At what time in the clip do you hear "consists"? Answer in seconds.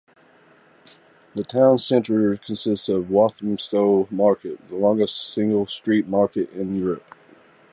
2.35-2.89